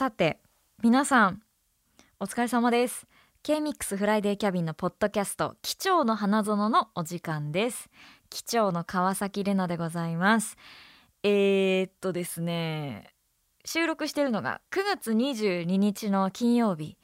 [0.00, 0.40] さて
[0.82, 1.42] 皆さん
[2.20, 3.06] お疲れ様です。
[3.42, 7.90] K-MIX フライデーキャビンのポッドキャスト「機長の花園」のお時間です。
[8.30, 10.56] 機長の川崎れなでございます。
[11.22, 13.12] えー、っとですね
[13.66, 16.96] 収録してるのが9月22日の金曜日。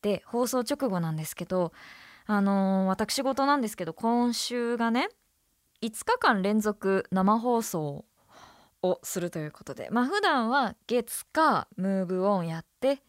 [0.00, 1.72] で放送直後なんですけど
[2.26, 5.08] あのー、私事なんですけど今週がね
[5.82, 8.04] 5日間連続生放送
[8.82, 9.88] をするということで。
[9.90, 13.02] まあ普段は月火ムーブオンやって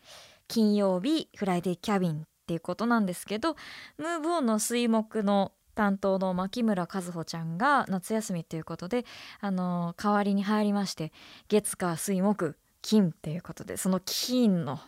[0.47, 3.55] 金曜日フライデーキャビンっていうことなんですけど
[3.97, 9.05] ムーブオンの水木の担当の牧村和穂ちゃんが夏休みということで
[9.39, 11.11] あの代わりに入りまして
[11.47, 14.79] 月火水木金っていうことでその金の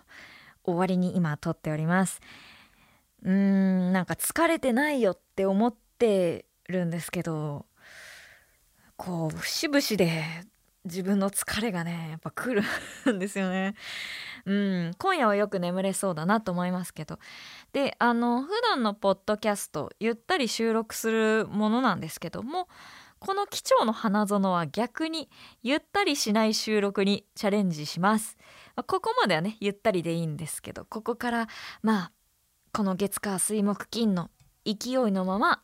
[0.64, 2.22] 終わりに今撮っております。
[3.24, 7.66] うーんなんか疲れてないよって思ってるんですけど
[8.98, 10.24] こう節々で
[10.86, 12.62] 自分の疲れがねやっぱ来
[13.06, 13.76] るんですよね。
[14.46, 17.20] うん、今夜はよく眠れそうだなと思いますけど
[17.74, 22.70] であの普段のポッドキャストゆったり収録するものなんですけども
[23.20, 25.30] この機長の花園は逆に
[25.64, 28.38] ゆったりしない収録にチャレンジします。
[28.76, 31.48] まあ、ここまではねゆったりでいいんですけどここから
[31.82, 32.12] まあ
[32.72, 34.30] この月火水木金の
[34.66, 35.64] 勢いのまま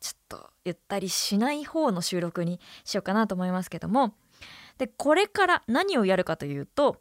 [0.00, 4.14] ちょっとゆったりしない方の収録にしようかなと思いますけども
[4.78, 6.96] でこれから何をやるかというと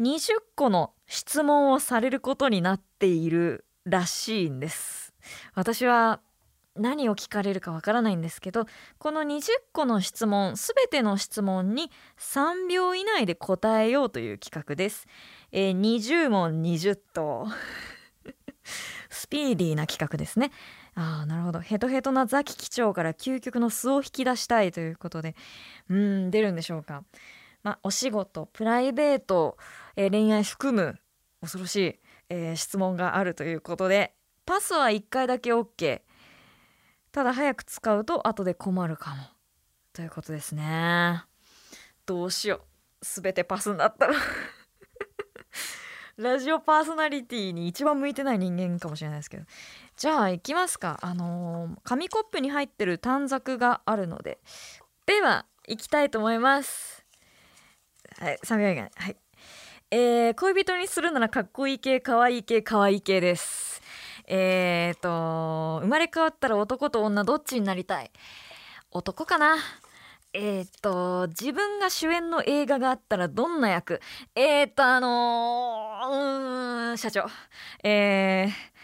[0.00, 5.12] 20個の質問をされることになっているらしいんです。
[5.54, 6.20] 私は
[6.76, 8.66] 何を聞かれるかわからないんですけど
[8.98, 15.06] この20個の質問すべての質問に3秒以内で答えようという企画です、
[15.50, 17.46] えー、20問20答。
[19.10, 20.52] スピーディーな企画ですね。
[20.98, 21.60] ああなるほど。
[21.60, 25.36] ヘトヘトなザキ機長から究極の素を引き出したいということで。
[25.88, 27.04] うん出るんでしょうか。
[27.62, 29.56] まあお仕事プライベート、
[29.94, 30.98] えー、恋愛含む
[31.40, 34.12] 恐ろしい、えー、質問があるということで
[34.44, 36.00] パスは1回だけ OK
[37.12, 39.22] ただ早く使うと後で困るかも。
[39.92, 41.22] ということですね。
[42.06, 42.60] どうしよう。
[43.02, 44.14] 全てパスになったら。
[46.18, 49.44] ラジオパーソナリティに一番向いてない人間かもしれないですけど。
[49.96, 50.98] じゃあ行きますか。
[51.00, 54.40] あのー、紙コップに入ってる短冊があるので。
[55.06, 57.04] では行きたいと思います。
[58.18, 59.16] はい3秒以外はい。
[59.92, 63.80] えー、恋人にするならかっこいい系かわいい系かわいい系です。
[64.26, 68.10] えーと生まれ変わったら男と女どっちになりたい？
[68.90, 69.56] 男かな。
[70.32, 74.00] えっ、ー、と自分が主演の映画があったらどんな役？
[74.34, 77.26] えっ、ー、とあのー、社長。
[77.82, 78.78] えー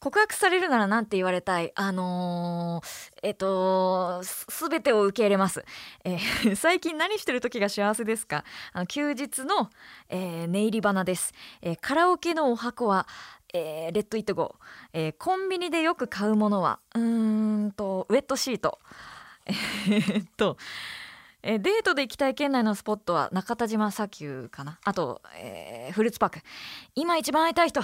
[0.00, 1.72] 告白されるなら何て言われたい？
[1.74, 4.20] あのー、えっと
[4.68, 5.64] 全てを受け入れます、
[6.04, 8.44] えー、 最近何してる時が幸せですか？
[8.74, 9.70] あの休日の、
[10.10, 13.08] えー、寝入り花です、え、カラオケのお箱は
[13.54, 18.80] えー、レッドイットゴー、え、コンビニでよく買うものはうーんとウェットシート。
[19.46, 20.56] え、っと
[21.42, 24.78] え、デートで行きたい県内のスポットは中田島砂丘かな？
[24.82, 26.38] あと、えー、フルーツパーク。
[26.94, 27.82] 今一番会いたい人。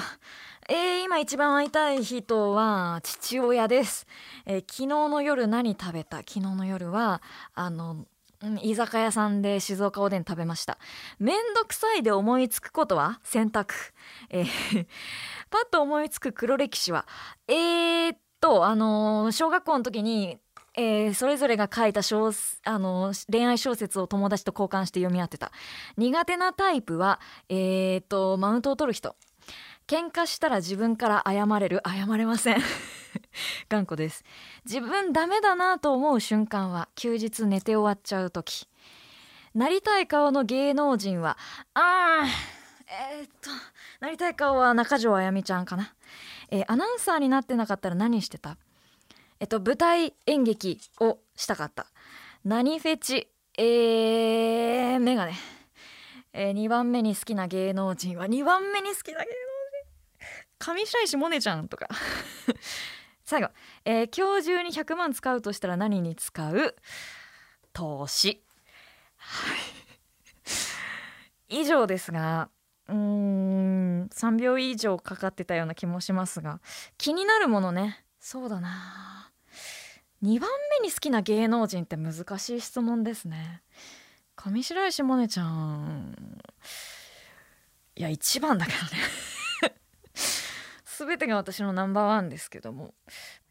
[0.68, 4.06] えー、今一番会いたい人は父親です、
[4.46, 6.18] えー、昨日の夜何食べた？
[6.18, 7.20] 昨日の夜は
[7.54, 8.06] あの
[8.62, 10.78] 居酒屋さんで静岡おでん食べました。
[11.18, 13.20] めんどくさいで思いつくことは？
[13.22, 13.74] 選択、
[14.30, 14.86] えー、
[15.50, 17.06] パッと思いつく黒歴史は？
[17.46, 20.38] えー、っとあの、小学校の時に
[20.76, 22.32] えー、それぞれが書いた小
[22.64, 25.52] あの恋愛小説を友達と交換して読み合ってた。
[25.96, 29.16] 苦手なタイプはえー、とマウントを取る人。
[29.86, 31.82] 喧嘩したら自分から謝れる。
[31.84, 32.62] 謝れません。
[33.68, 34.24] 頑固です。
[34.64, 38.68] 自分ダメだなと思う瞬間は休日寝て終わっちゃう時。
[39.54, 41.36] なりたい顔の芸能人は
[41.74, 42.60] あー
[43.18, 43.50] えー、っと
[44.00, 45.92] なりたい顔は中条あやみちゃんかな、
[46.50, 48.56] えー、アナウンサーになってなかったら何してた？
[49.40, 51.86] えっと舞台演劇をしたかった。
[52.44, 53.26] 何フェチ？
[53.56, 55.34] えー、メガネ、
[56.34, 59.30] えー、2番目に好きな芸能人は？2番目に好きな芸能人。
[60.58, 61.88] 上白石萌音ちゃんとか。
[63.24, 63.48] 最後、
[63.86, 66.76] えー、今日中に100万使うとしたら何に使う？
[67.72, 68.44] 投資。
[69.16, 69.58] はい。
[71.48, 72.50] 以上ですが
[72.88, 76.60] うーん3秒以上かかってたような気もしますが
[76.98, 78.04] 気になるものね。
[78.18, 79.29] そうだな。
[80.22, 80.50] 2番
[80.80, 83.62] 目に好きな芸能人って難しい質問ですね。
[84.36, 86.38] 上白石萌音ちゃん。
[87.96, 89.74] いや一番だけどね。
[90.84, 92.94] 全てが私のナンバーワンですけども。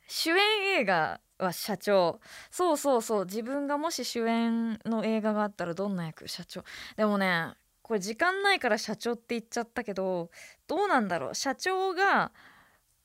[0.07, 2.19] 主演映画は社長。
[2.51, 3.25] そうそうそう。
[3.25, 6.63] 自分がもし主演の映画があったらどんな役社長。
[6.95, 10.29] でもねこれ時間ないから社長って言っちゃったけど
[10.67, 11.35] どうなんだろう。
[11.35, 12.31] 社長が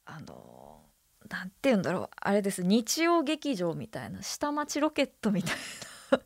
[0.05, 0.74] あの
[1.29, 2.62] なんて言うんだろうあれです。
[2.62, 5.56] 日曜劇場みたいな下町ロケットみたい
[6.12, 6.21] な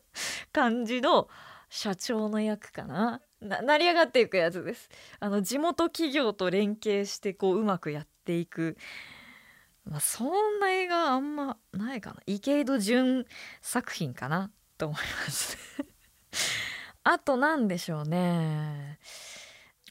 [0.51, 1.29] 感じの
[1.69, 3.21] 社長の役かな。
[3.41, 4.89] な成り上がっていくやつです。
[5.19, 8.77] あの地元企業と連携してこううまくやっていく。
[9.85, 12.21] まあ、そんな映画あんまないかな。
[12.27, 13.25] 池井戸潤
[13.61, 15.57] 作品かなと思います。
[17.03, 18.99] あと何でしょうね。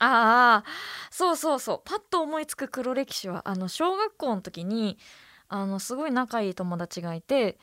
[0.01, 0.71] ああ
[1.11, 4.99] そうそうそうパッと思いつく黒歴史はあの小学校の時に
[5.49, 7.59] あのすごい仲いい友達がいて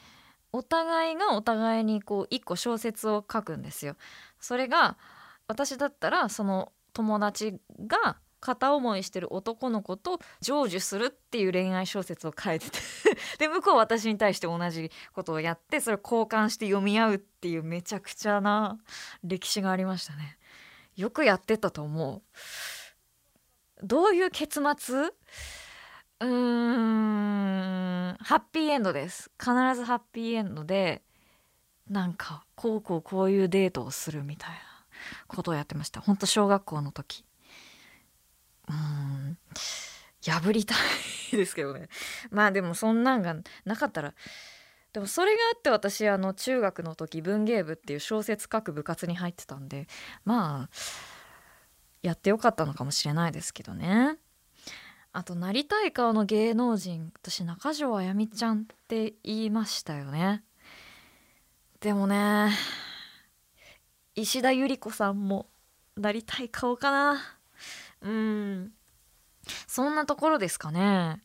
[0.52, 3.96] お互いがお互いにこう一個小説を書くんですよ。
[4.40, 4.98] それが
[5.48, 12.78] 私だったらその友達が片思いしてる男の子と成就するっていう恋愛小説を書いてて
[13.40, 18.78] で向こうは私に対して同じことをやってそれを交換して読み合うっていうめちゃくちゃな
[19.24, 20.38] 歴史がありましたね。
[20.96, 22.22] よくやってたと思う。
[23.84, 24.98] どういう結末？
[25.00, 28.18] うーん。
[28.20, 29.30] ハッピーエンドです。
[29.40, 31.02] 必ずハッピーエンドで
[31.90, 34.58] なんかこうこうこういうデートをするみたいな
[35.28, 36.00] ことをやってました。
[36.02, 37.26] ほんと小学校の時。
[38.70, 39.38] うん。
[40.24, 40.74] 破りた
[41.34, 41.88] いですけどね。
[42.32, 44.14] まあでもそんなんがなかったら
[44.96, 49.90] でもそれがあって私あの中学の時文芸部っていう小説書く部活に入ってたんで
[50.24, 50.76] まあ
[52.02, 54.16] やってよかったのかもしれないですけどね。
[55.12, 60.46] あとなりたい顔の芸能人私中条あやみちゃんって言いましたよね。
[61.82, 62.52] でもね
[64.16, 65.48] 石田ゆり子さんも
[65.98, 67.22] なりたい顔かな。
[68.00, 68.72] うん。
[69.68, 71.20] そんなところですかね。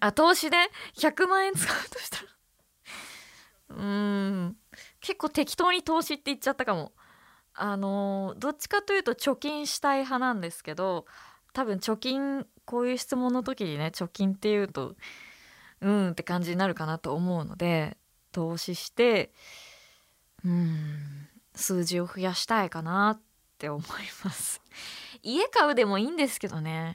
[0.00, 0.56] あ投資で
[0.96, 2.22] 100万円使うとしたら。
[3.76, 4.56] うん。
[5.00, 6.92] 結構適当に投資って言っちゃったかも。
[7.60, 11.06] あのどっちかというと貯金したい派なんですけど
[11.52, 14.94] 多分貯金こういう質問の時にね貯金っていうと
[15.80, 17.96] うんって感じになるかなと思うので
[18.30, 19.32] 投資して
[20.44, 23.20] うん数字を増やしたいかなっ
[23.58, 23.82] て思い
[24.24, 24.62] ます。
[25.24, 26.94] 家買うでもいいんですけどね。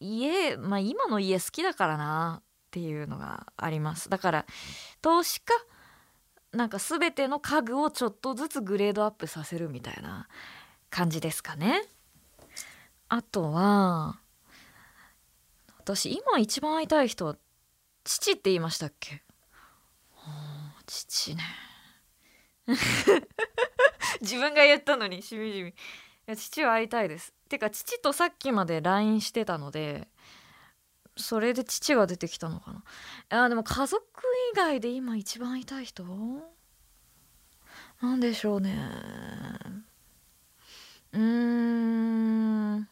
[0.00, 4.08] 家まあ今の家好きだからなっていうのがあります。
[4.08, 4.46] だから
[5.02, 5.54] 投資か
[6.52, 10.28] なんか全ての家具をちょっとずつグレードアップさせるみたいな
[10.88, 11.84] 感じですかね。
[13.08, 14.20] あとは
[15.78, 17.36] 私今一番会いたい人は
[18.04, 19.22] 父って言いましたっけ？
[20.86, 21.42] 父ね。
[24.20, 25.74] 自分が言ったのにしみじみ。
[26.30, 27.34] や父は会いたいです。
[27.48, 30.08] てか父とさっきまで LINE してたので
[31.16, 32.72] それで父が出てきたのか
[33.28, 33.44] な。
[33.44, 34.02] あでも家族
[34.52, 36.04] 以外で今一番会いたい人？
[38.00, 38.78] なんでしょうね。
[41.12, 42.88] うーん。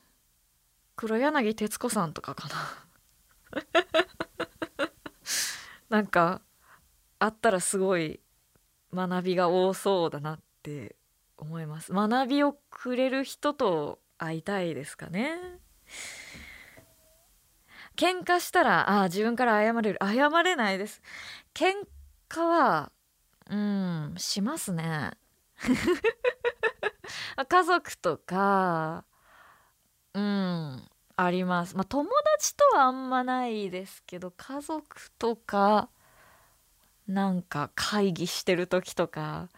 [0.97, 3.65] 黒柳徹子さんとかかな。
[5.89, 6.43] なんか
[7.21, 8.21] あったらすごい
[8.93, 10.97] 学びが多そうだなって
[11.39, 11.93] 思います。
[11.93, 15.39] 学びをくれる人と会いたいですかね。
[17.97, 19.99] 喧嘩したらあ自分から謝れる。
[20.01, 21.03] 謝れないです。
[21.55, 21.73] 喧
[22.29, 22.93] 嘩は
[23.49, 25.13] うんしますね。
[27.49, 29.05] 家族とか
[30.15, 31.77] うんあります。
[31.77, 35.89] まあ友達とはあんまないですけど家族とか
[37.09, 39.49] なんか会議してる時とか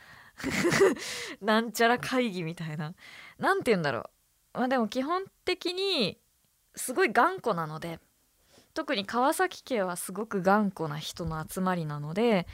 [1.40, 2.94] なんちゃら会議みたいな。
[3.38, 4.11] 何て言うんだろ
[4.54, 4.59] う。
[4.59, 6.18] まあでも基本的に
[6.75, 8.00] すごい頑固なので
[8.75, 12.47] 特に川崎家はすごく頑固な人の集まりなので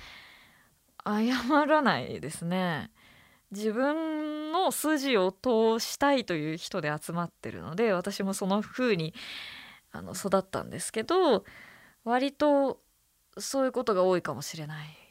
[1.04, 2.90] 謝らないですね。
[3.52, 9.14] 自分の筋を通したいという人で集まってるので私もその風に
[9.92, 11.44] あに育ったんですけど
[12.04, 12.80] 割と
[13.38, 15.05] そういうことが多いかもしれない。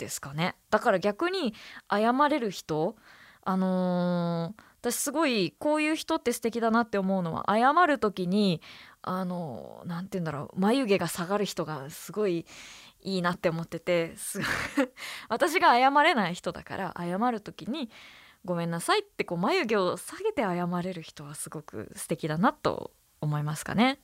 [0.00, 1.54] ですかねだから逆に
[1.88, 2.96] 謝れる人
[3.42, 8.60] あのー、私すごいこういう人って素敵だなって思うのは謝る時に
[9.02, 12.44] あの何、ー、て言うんだろう眉毛が下がる人がすごい
[13.02, 14.14] いいなって思ってて
[15.28, 17.90] 私が謝れない人だから謝る時に
[18.44, 24.00] 「ごめんなさい」ってこう眉毛を下げて謝れる人はすごく素敵だなと思いますかね。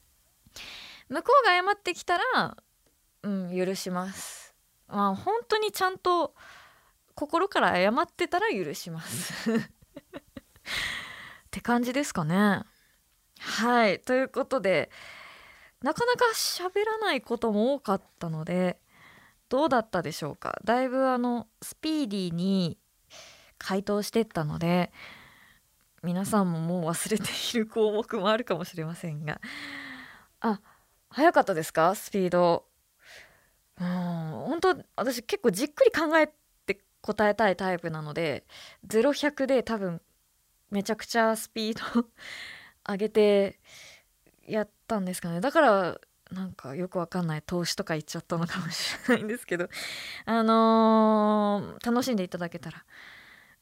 [1.08, 2.56] 向こうが謝ってきたら
[3.22, 4.45] うん許します
[4.88, 6.34] まあ本当にちゃんと
[7.14, 9.50] 心から謝ってたら許します。
[9.58, 9.62] っ
[11.50, 12.62] て感じですかね。
[13.40, 14.00] はい。
[14.00, 14.90] ということで
[15.82, 18.80] なかなか喋らないことも多かったので
[19.48, 20.58] どうだったでしょうか。
[20.64, 22.78] だいぶあのスピーディーに
[23.58, 24.92] 回答してったので
[26.02, 27.24] 皆さんももう忘れて
[27.56, 29.40] いる項目もあるかもしれませんが。
[30.40, 30.60] あ
[31.08, 31.94] 早かったですか？
[31.94, 32.65] スピード。
[33.80, 33.86] うん
[34.46, 36.28] 本当私結構じっくり考え
[36.66, 38.44] て答えたいタイプなので
[38.88, 40.00] 0100で多分
[40.70, 42.06] めちゃくちゃスピード
[42.88, 43.60] 上げて
[44.46, 46.00] やったんですかねだから
[46.32, 49.68] なんかよくわかんない投資とか言っちゃったのかもしれないんですけど
[50.24, 52.84] あのー、楽しんでいただけたら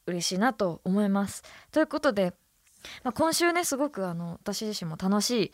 [0.07, 1.43] 嬉しいなと思います。
[1.71, 2.33] ということで、
[3.03, 5.51] まあ、今週ねすごくあの私自身も楽しい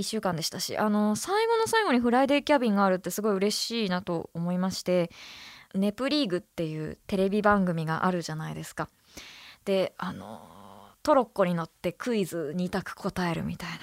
[0.00, 5.10] 1週間でしたしあの最後の最後にフライデーキャビンがあるってすごい嬉しいなと思いまして
[5.74, 8.88] 「ネプリーグ」っていうテレビ番組があるじゃないですか。
[9.64, 10.40] であの
[11.02, 13.76] トロッコに乗ってクイズ2択答えるみたいな。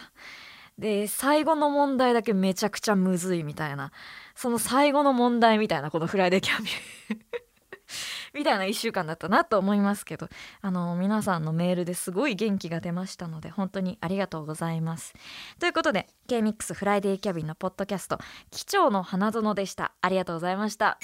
[0.78, 3.92] で最後の問題だけめちゃくちゃむずいみたいな
[4.36, 7.47] その最後の問題みたいなこのフライデーキャビン
[8.34, 10.30] みたいな1週間だったなと思いますけど
[10.62, 15.14] あの皆さんのメールですごい元気が出ましたので本当にありがとうございます。
[15.60, 18.20] ということで K-MIX フライデーキャビンのポッドキャスト
[18.52, 19.94] 機長の花園でした。
[20.02, 20.98] ありがとうございました。